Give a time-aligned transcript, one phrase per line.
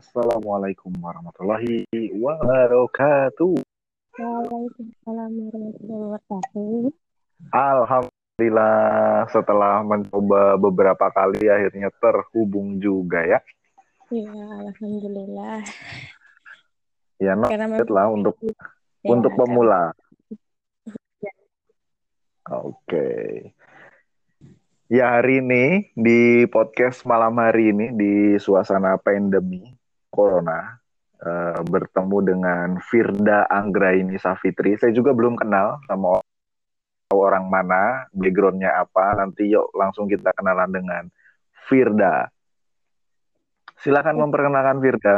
[0.00, 3.60] Assalamualaikum warahmatullahi wabarakatuh.
[4.16, 6.88] Waalaikumsalam warahmatullahi wabarakatuh.
[7.52, 13.44] Alhamdulillah setelah mencoba beberapa kali akhirnya terhubung juga ya.
[14.08, 14.32] Ya,
[14.72, 15.68] alhamdulillah.
[17.20, 17.52] Ya, no,
[17.92, 18.40] lah untuk
[19.04, 19.92] Ya, untuk pemula.
[21.20, 21.32] Ya.
[22.48, 23.08] Oke.
[24.88, 29.76] Ya hari ini di podcast malam hari ini di suasana pandemi
[30.10, 30.76] corona
[31.22, 34.76] eh, bertemu dengan Firda Anggraini Safitri.
[34.76, 36.20] Saya juga belum kenal sama
[37.14, 39.18] orang mana, backgroundnya apa.
[39.18, 41.04] Nanti yuk langsung kita kenalan dengan
[41.70, 42.26] Firda.
[43.80, 45.16] Silakan memperkenalkan Firda.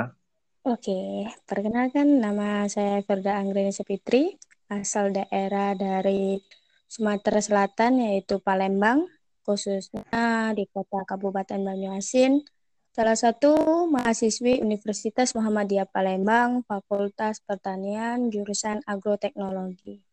[0.62, 4.38] Oke, perkenalkan nama saya Firda Anggreni Sapitri,
[4.70, 6.38] asal daerah dari
[6.86, 9.10] Sumatera Selatan yaitu Palembang,
[9.42, 12.46] khususnya di kota Kabupaten Banyuasin.
[12.92, 20.04] Salah satu mahasiswi Universitas Muhammadiyah Palembang, Fakultas Pertanian, jurusan Agroteknologi.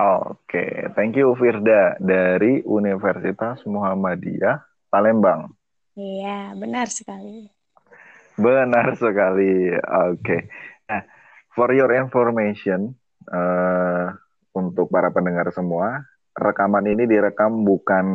[0.00, 5.52] Oke, thank you Firda dari Universitas Muhammadiyah Palembang.
[5.92, 7.52] Iya, benar sekali.
[8.40, 9.68] Benar sekali.
[10.08, 10.48] Oke.
[10.88, 11.04] Nah,
[11.52, 12.96] for your information,
[13.28, 14.08] uh,
[14.56, 16.00] untuk para pendengar semua,
[16.32, 18.06] rekaman ini direkam bukan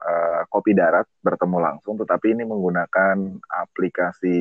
[0.00, 4.38] uh, kopi darat bertemu langsung, tetapi ini menggunakan aplikasi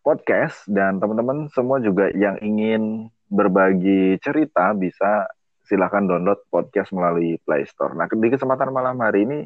[0.00, 5.28] podcast dan teman-teman semua juga yang ingin berbagi cerita bisa
[5.68, 7.92] silahkan download podcast melalui Play Store.
[7.92, 9.38] Nah, di kesempatan malam hari ini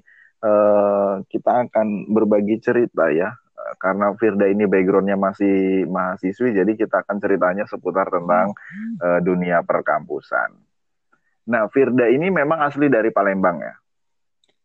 [0.46, 3.34] uh, kita akan berbagi cerita ya
[3.80, 8.52] karena Firda ini backgroundnya masih mahasiswi, jadi kita akan ceritanya seputar tentang
[9.00, 10.54] uh, dunia perkampusan.
[11.48, 13.74] Nah, Firda ini memang asli dari Palembang ya?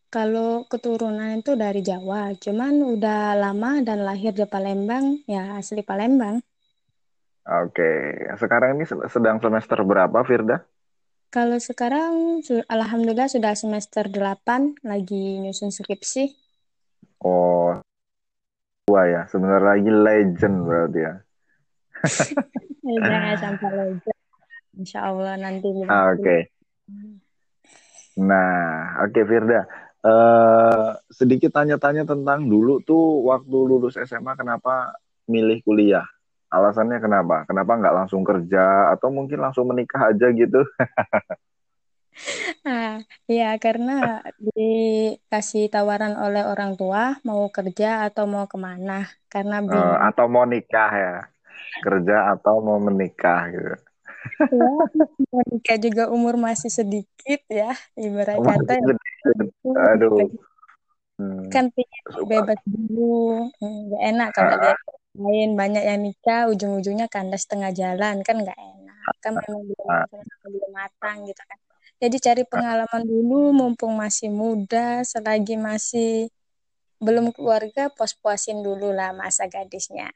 [0.09, 6.41] Kalau keturunan itu dari Jawa, cuman udah lama dan lahir di Palembang, ya asli Palembang.
[7.45, 10.65] Oke, sekarang ini sedang semester berapa, Firda?
[11.30, 16.33] Kalau sekarang, alhamdulillah sudah semester 8, lagi nyusun skripsi.
[17.21, 17.77] Oh,
[18.89, 21.14] tua ya sebenarnya lagi legend berarti ya
[22.81, 24.17] jangan sampai legend
[24.81, 26.49] Insya Allah nanti oke okay.
[28.17, 29.61] nah oke okay, Firda
[30.05, 34.95] uh, sedikit tanya-tanya tentang dulu tuh waktu lulus SMA kenapa
[35.30, 36.05] milih kuliah?
[36.49, 37.45] Alasannya kenapa?
[37.45, 38.89] Kenapa nggak langsung kerja?
[38.89, 40.61] Atau mungkin langsung menikah aja gitu?
[42.67, 42.99] Ah,
[43.32, 50.04] ya karena dikasih tawaran oleh orang tua mau kerja atau mau ke mana karena uh,
[50.11, 51.15] atau mau nikah ya?
[51.80, 53.89] Kerja atau mau menikah gitu.
[54.49, 54.71] Ya,
[55.30, 58.81] mau nikah juga umur masih sedikit ya ibarat kata.
[58.81, 58.95] Ya,
[59.93, 60.31] Aduh.
[61.19, 61.52] Hmm.
[61.52, 64.79] Kan pengen bebas dulu, nggak enak kalau uh, lihat
[65.19, 65.49] lain.
[65.59, 68.23] Banyak yang nikah ujung-ujungnya kandas tengah jalan.
[68.23, 69.13] Kan nggak enak.
[69.19, 69.89] Kan memang belum
[70.47, 71.59] belum matang gitu kan.
[71.99, 76.31] Jadi cari pengalaman dulu mumpung masih muda, selagi masih
[77.03, 80.08] belum keluarga, pos-puasin dulu lah masa gadisnya.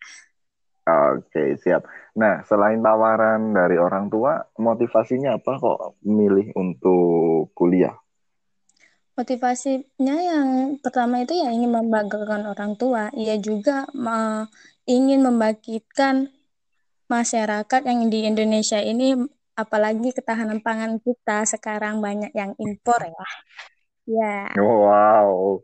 [0.84, 1.88] Oke, siap.
[2.20, 7.96] Nah, selain tawaran dari orang tua, motivasinya apa kok milih untuk kuliah?
[9.16, 10.48] Motivasinya yang
[10.84, 13.08] pertama itu ya ingin membanggakan orang tua.
[13.16, 14.44] Ia juga uh,
[14.84, 16.28] ingin membangkitkan
[17.08, 19.16] masyarakat yang di Indonesia ini
[19.54, 23.28] apalagi ketahanan pangan kita sekarang banyak yang impor ya.
[24.04, 24.52] Ya.
[24.60, 25.64] Wow.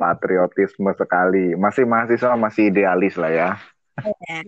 [0.00, 1.54] Patriotisme sekali.
[1.54, 3.50] Masih mahasiswa masih idealis lah ya.
[4.04, 4.40] ya.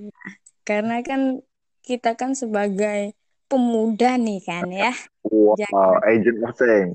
[0.63, 1.43] Karena kan
[1.83, 3.17] kita kan sebagai
[3.51, 4.93] pemuda nih kan ya.
[5.27, 6.95] Wow, Jangan agent of change.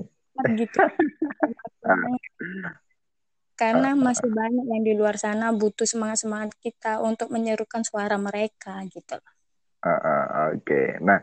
[0.58, 0.78] Gitu.
[3.58, 9.18] Karena masih banyak yang di luar sana butuh semangat-semangat kita untuk menyerukan suara mereka gitu.
[9.78, 10.24] Uh, uh,
[10.58, 10.86] Oke, okay.
[10.98, 11.22] nah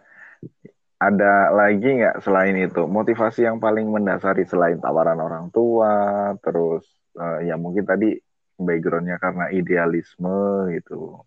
[0.95, 6.87] ada lagi nggak selain itu motivasi yang paling mendasari selain tawaran orang tua, terus
[7.19, 8.15] uh, ya mungkin tadi
[8.55, 11.19] backgroundnya karena idealisme gitu.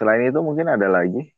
[0.00, 1.28] Selain itu mungkin ada lagi?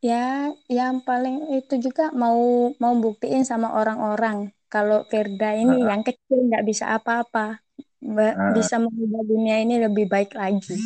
[0.00, 6.00] Ya, yang paling itu juga mau mau buktiin sama orang-orang kalau Firda ini uh, yang
[6.00, 7.60] kecil nggak bisa apa-apa,
[8.04, 10.80] uh, bisa mengubah dunia ini lebih baik lagi.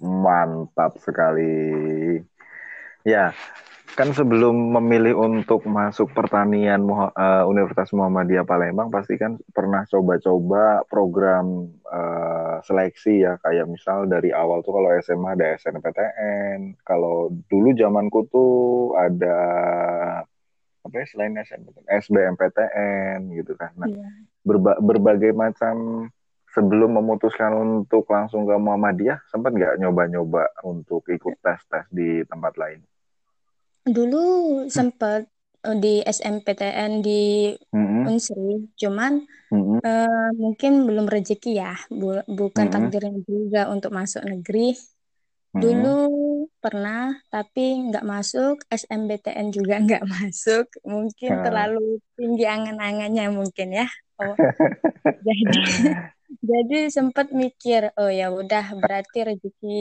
[0.00, 1.52] Mantap sekali.
[3.04, 3.36] Ya,
[3.96, 11.72] kan sebelum memilih untuk masuk pertanian uh, Universitas Muhammadiyah Palembang pasti kan pernah coba-coba program
[11.88, 18.28] uh, seleksi ya kayak misal dari awal tuh kalau SMA ada SNPTN kalau dulu zamanku
[18.28, 19.38] tuh ada
[20.84, 24.12] apa ya selain SNPTN SBMPTN gitu kan nah yeah.
[24.44, 26.06] berba berbagai macam
[26.52, 32.80] sebelum memutuskan untuk langsung ke Muhammadiyah, sempat nggak nyoba-nyoba untuk ikut tes-tes di tempat lain?
[33.86, 34.24] Dulu
[34.66, 35.30] sempat
[35.62, 38.02] uh, di SMPTN di mm-hmm.
[38.10, 39.22] Unsri, cuman
[39.54, 39.78] mm-hmm.
[39.80, 42.90] uh, mungkin belum rezeki ya, Bu- bukan mm-hmm.
[42.90, 44.74] takdirnya juga untuk masuk negeri.
[45.56, 45.98] Dulu
[46.60, 48.60] pernah, tapi nggak masuk.
[48.68, 50.68] SMBTN juga nggak masuk.
[50.84, 51.44] Mungkin hmm.
[51.44, 53.88] terlalu tinggi angan-angannya mungkin ya.
[54.16, 54.32] Oh.
[55.04, 55.60] jadi
[56.42, 59.80] jadi sempat mikir, oh ya udah berarti rezeki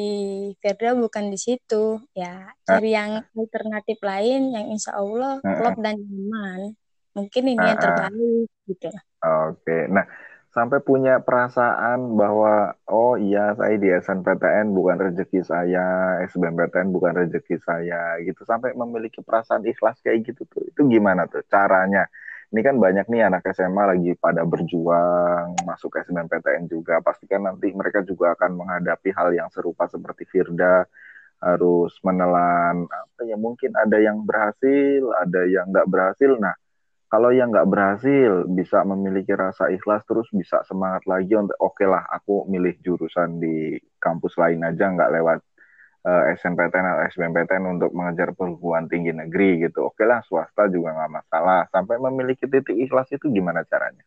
[0.62, 2.02] Firda bukan di situ.
[2.14, 6.78] Ya cari yang alternatif lain yang insya Allah klop dan nyaman.
[7.16, 8.90] Mungkin ini yang terbaik gitu.
[8.92, 9.82] Oke, okay.
[9.90, 10.06] nah
[10.56, 17.60] sampai punya perasaan bahwa oh iya saya di SNPTN bukan rezeki saya, SBMPTN bukan rezeki
[17.60, 20.64] saya gitu sampai memiliki perasaan ikhlas kayak gitu tuh.
[20.64, 22.08] Itu gimana tuh caranya?
[22.56, 27.04] Ini kan banyak nih anak SMA lagi pada berjuang masuk SBMPTN juga.
[27.04, 30.88] Pastikan nanti mereka juga akan menghadapi hal yang serupa seperti Firda
[31.44, 36.32] harus menelan apa ya mungkin ada yang berhasil, ada yang nggak berhasil.
[36.40, 36.56] Nah,
[37.12, 41.92] kalau yang nggak berhasil bisa memiliki rasa ikhlas terus bisa semangat lagi untuk oke okay
[41.92, 45.44] lah aku milih jurusan di kampus lain aja nggak lewat
[46.06, 50.94] uh, eh, SNPTN atau SBMPTN untuk mengejar perguruan tinggi negeri gitu oke lah swasta juga
[50.94, 54.06] nggak masalah sampai memiliki titik ikhlas itu gimana caranya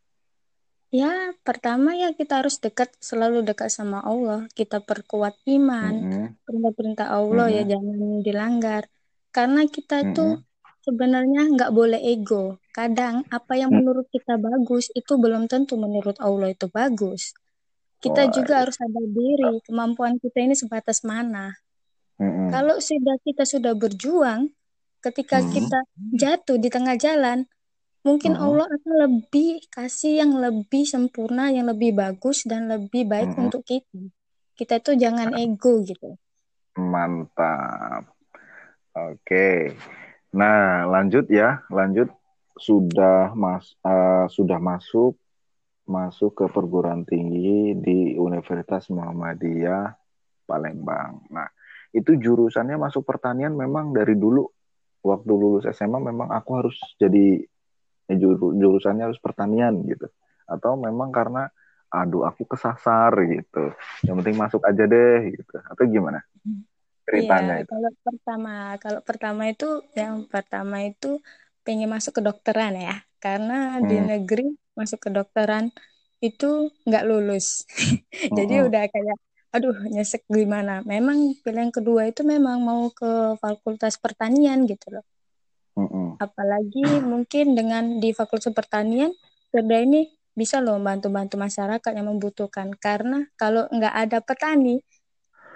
[0.89, 4.49] Ya, pertama ya kita harus dekat, selalu dekat sama Allah.
[4.57, 6.49] Kita perkuat iman, mm-hmm.
[6.49, 7.61] perintah-perintah Allah mm-hmm.
[7.61, 8.83] ya jangan dilanggar.
[9.29, 10.11] Karena kita mm-hmm.
[10.17, 10.27] itu
[10.89, 12.57] sebenarnya nggak boleh ego.
[12.73, 13.79] Kadang apa yang hmm.
[13.85, 17.37] menurut kita bagus itu belum tentu menurut Allah itu bagus.
[18.01, 21.53] Kita oh, juga harus sadar diri kemampuan kita ini sebatas mana.
[22.19, 22.49] Mm-hmm.
[22.51, 24.51] Kalau sudah kita sudah berjuang,
[25.03, 25.55] ketika mm-hmm.
[25.55, 25.79] kita
[26.19, 27.47] jatuh di tengah jalan,
[28.03, 28.47] mungkin mm-hmm.
[28.47, 33.45] Allah akan lebih kasih yang lebih sempurna, yang lebih bagus dan lebih baik mm-hmm.
[33.47, 34.11] untuk kita.
[34.59, 36.19] Kita itu jangan ego gitu.
[36.75, 38.11] Mantap.
[38.99, 39.79] Oke.
[40.35, 42.11] Nah, lanjut ya, lanjut
[42.59, 45.15] sudah mas uh, sudah masuk
[45.87, 49.95] masuk ke perguruan tinggi di Universitas Muhammadiyah
[50.45, 51.23] Palembang.
[51.33, 51.49] Nah,
[51.95, 54.45] itu jurusannya masuk pertanian memang dari dulu
[55.05, 57.41] waktu lulus SMA memang aku harus jadi
[58.11, 60.09] eh, juru, jurusannya harus pertanian gitu.
[60.49, 61.49] Atau memang karena
[61.89, 63.73] aduh aku kesasar gitu.
[64.05, 65.57] Yang penting masuk aja deh gitu.
[65.65, 66.21] Atau gimana?
[66.45, 66.69] Hmm
[67.09, 67.73] ceritanya itu?
[67.73, 71.25] Kalau pertama, kalau pertama itu yang pertama itu
[71.65, 73.85] pengen masuk ke dokteran ya, karena hmm.
[73.89, 74.47] di negeri
[74.77, 75.73] masuk ke dokteran
[76.21, 77.65] itu nggak lulus,
[78.39, 78.67] jadi hmm.
[78.69, 79.19] udah kayak
[79.55, 80.85] aduh nyesek gimana.
[80.85, 85.05] Memang pilihan kedua itu memang mau ke fakultas pertanian gitu loh.
[86.19, 89.15] Apalagi mungkin dengan di fakultas pertanian
[89.55, 94.79] kerja ini bisa loh bantu-bantu masyarakat yang membutuhkan karena kalau nggak ada petani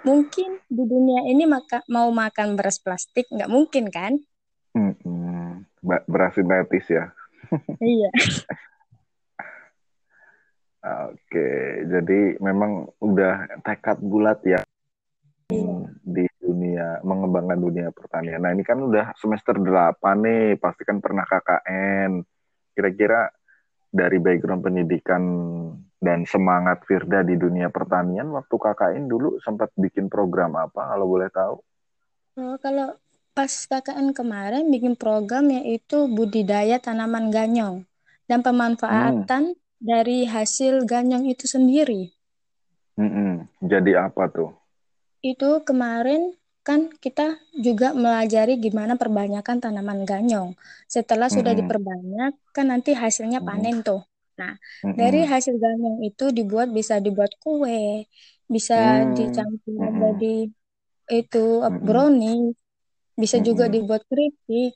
[0.03, 4.19] mungkin di dunia ini maka mau makan beras plastik nggak mungkin kan?
[4.75, 7.13] Hmm, beras sintetis ya.
[7.79, 8.09] iya.
[10.83, 11.47] Oke,
[11.87, 14.59] jadi memang udah tekad bulat ya
[16.03, 18.43] di dunia mengembangkan dunia pertanian.
[18.43, 22.19] Nah ini kan udah semester 8 nih, pasti kan pernah KKN.
[22.75, 23.31] Kira-kira
[23.87, 25.23] dari background pendidikan
[26.03, 31.31] dan semangat Firda di dunia pertanian waktu KKN dulu sempat bikin program apa kalau boleh
[31.31, 31.55] tahu?
[32.43, 32.99] Oh, kalau
[33.31, 37.87] pas KKN kemarin bikin program yaitu budidaya tanaman ganyong
[38.27, 39.62] dan pemanfaatan hmm.
[39.83, 42.15] Dari hasil ganyong itu sendiri.
[42.95, 44.55] Hmm, jadi apa tuh?
[45.19, 50.55] Itu kemarin kan kita juga melajari gimana perbanyakan tanaman ganyong.
[50.87, 51.35] Setelah hmm.
[51.35, 54.07] sudah diperbanyak, kan nanti hasilnya panen tuh.
[54.39, 54.97] Nah, mm-hmm.
[54.97, 58.09] dari hasil ganyong itu dibuat bisa dibuat kue,
[58.49, 58.75] bisa
[59.05, 59.13] mm-hmm.
[59.17, 60.01] dicampur mm-hmm.
[60.01, 60.35] jadi
[61.13, 61.83] itu mm-hmm.
[61.85, 62.43] brownie,
[63.13, 63.47] bisa mm-hmm.
[63.47, 64.73] juga dibuat keripik.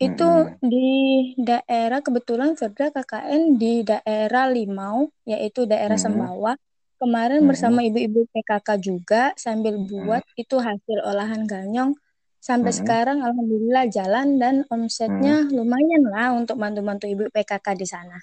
[0.00, 0.64] Itu mm-hmm.
[0.64, 0.90] di
[1.36, 6.16] daerah kebetulan Firda KKN di daerah Limau, yaitu daerah mm-hmm.
[6.16, 6.52] Sembawa.
[6.96, 7.50] Kemarin mm-hmm.
[7.52, 10.40] bersama ibu-ibu PKK juga sambil buat mm-hmm.
[10.40, 11.92] itu hasil olahan ganyong.
[12.40, 12.80] Sampai mm-hmm.
[12.80, 15.52] sekarang alhamdulillah jalan dan omsetnya mm-hmm.
[15.52, 18.16] lumayan lah untuk bantu-bantu ibu PKK di sana.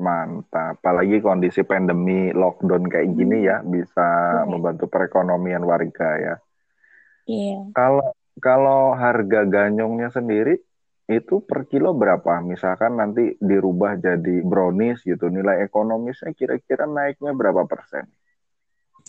[0.00, 0.80] Mantap.
[0.80, 4.56] Apalagi kondisi pandemi lockdown kayak gini ya bisa hmm.
[4.56, 6.34] membantu perekonomian warga ya.
[7.28, 7.68] Iya.
[7.76, 10.56] Kalau kalau harga ganyongnya sendiri
[11.10, 12.38] itu per kilo berapa?
[12.40, 18.06] Misalkan nanti dirubah jadi brownies gitu, nilai ekonomisnya kira-kira naiknya berapa persen?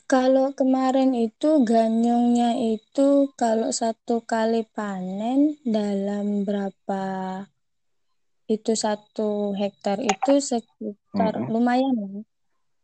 [0.09, 7.03] Kalau kemarin itu ganyongnya itu kalau satu kali panen dalam berapa
[8.51, 11.51] itu satu hektar itu sekitar mm -hmm.
[11.55, 12.21] lumayan ya.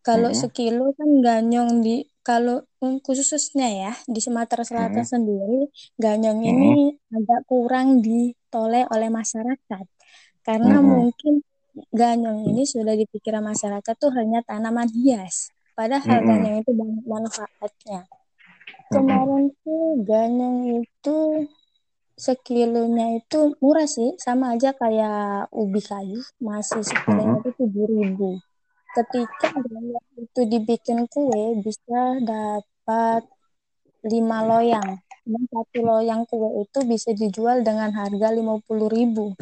[0.07, 0.39] Kalau hmm.
[0.39, 2.59] sekilo kan ganyong di kalau
[3.07, 5.11] khususnya ya di Sumatera Selatan hmm.
[5.15, 5.61] sendiri
[5.95, 6.49] ganyong hmm.
[6.51, 6.71] ini
[7.15, 9.85] agak kurang ditoleh oleh masyarakat
[10.43, 10.87] karena hmm.
[10.91, 11.33] mungkin
[11.95, 16.27] ganyong ini sudah dipikir masyarakat tuh hanya tanaman hias padahal hmm.
[16.27, 18.03] ganyong itu banyak manfaatnya
[18.91, 21.47] kemarin tuh ganyong itu
[22.19, 28.41] sekilonya itu murah sih sama aja kayak ubi kayu masih sekilonya itu tujuh ribu
[28.97, 29.53] ketika
[30.17, 33.29] itu dibikin kue bisa dapat
[34.01, 39.37] lima loyang dan satu loyang kue itu bisa dijual dengan harga lima puluh ribu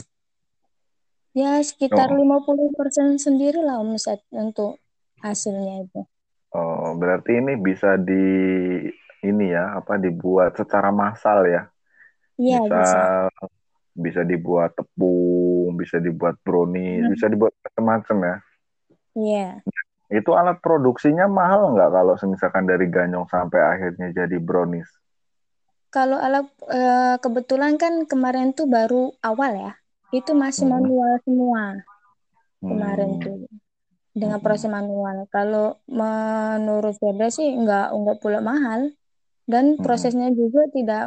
[1.31, 2.19] ya sekitar oh.
[2.19, 4.75] lima puluh persen sendiri lah omset untuk
[5.23, 6.01] hasilnya itu
[6.51, 8.27] oh berarti ini bisa di
[9.23, 11.71] ini ya apa dibuat secara massal ya
[12.35, 13.01] Iya, bisa, bisa.
[13.95, 17.11] Bisa dibuat tepung, bisa dibuat brownies, hmm.
[17.15, 18.35] bisa dibuat macam-macam ya.
[19.15, 19.63] Iya.
[19.63, 20.21] Yeah.
[20.21, 24.87] Itu alat produksinya mahal nggak kalau misalkan dari ganyong sampai akhirnya jadi brownies?
[25.89, 26.81] Kalau alat e,
[27.23, 29.73] kebetulan kan kemarin tuh baru awal ya,
[30.13, 30.73] itu masih hmm.
[30.75, 31.63] manual semua
[32.59, 33.21] kemarin hmm.
[33.23, 33.37] tuh
[34.15, 34.45] dengan hmm.
[34.45, 35.25] proses manual.
[35.33, 38.93] Kalau menurut Febra sih nggak nggak pula mahal
[39.45, 40.37] dan prosesnya hmm.
[40.37, 41.03] juga tidak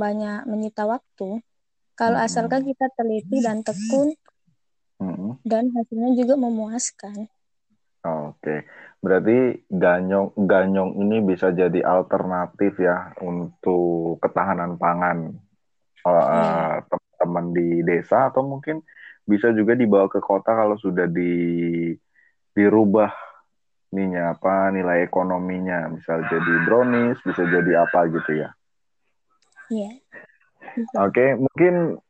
[0.00, 1.44] banyak menyita waktu.
[1.94, 2.26] Kalau hmm.
[2.26, 4.23] asalkan kita teliti dan tekun hmm.
[5.42, 7.26] Dan hasilnya juga memuaskan.
[8.04, 8.68] Oke,
[9.00, 15.32] berarti ganyong ganyong ini bisa jadi alternatif ya untuk ketahanan pangan
[16.04, 18.84] uh, teman-teman di desa atau mungkin
[19.24, 21.96] bisa juga dibawa ke kota kalau sudah di
[22.52, 23.08] dirubah
[23.94, 28.50] ininya apa nilai ekonominya misal jadi brownies bisa jadi apa gitu ya.
[29.72, 29.90] Iya.
[31.00, 32.03] Oke, mungkin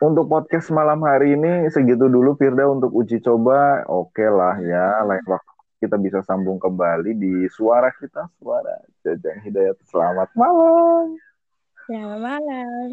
[0.00, 3.84] untuk podcast malam hari ini segitu dulu Firda untuk uji coba.
[3.84, 9.76] Oke lah ya, lain waktu kita bisa sambung kembali di suara kita, suara Jajang Hidayat.
[9.88, 11.20] Selamat malam.
[11.84, 12.88] Selamat malam.